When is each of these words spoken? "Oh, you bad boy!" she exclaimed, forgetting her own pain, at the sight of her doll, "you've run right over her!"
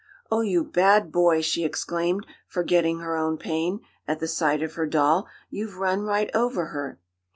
"Oh, 0.31 0.41
you 0.41 0.63
bad 0.63 1.11
boy!" 1.11 1.41
she 1.41 1.63
exclaimed, 1.63 2.25
forgetting 2.47 3.01
her 3.01 3.15
own 3.15 3.37
pain, 3.37 3.81
at 4.07 4.19
the 4.19 4.27
sight 4.27 4.63
of 4.63 4.73
her 4.73 4.87
doll, 4.87 5.27
"you've 5.51 5.77
run 5.77 6.01
right 6.01 6.31
over 6.35 6.65
her!" 6.69 6.99